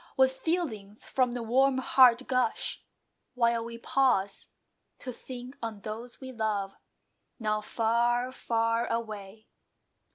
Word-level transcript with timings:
What 0.15 0.31
feelings 0.31 1.05
from 1.05 1.33
the 1.33 1.43
warm 1.43 1.77
heart 1.77 2.25
gush, 2.27 2.83
While 3.35 3.63
we 3.65 3.77
pause 3.77 4.47
to 4.97 5.11
think 5.13 5.55
on 5.61 5.81
those 5.81 6.19
we 6.19 6.31
love, 6.31 6.73
Now 7.39 7.61
far, 7.61 8.31
far 8.31 8.87
away! 8.87 9.45